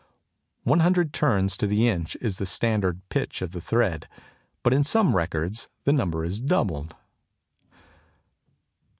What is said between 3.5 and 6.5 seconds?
the thread; but in some records the number is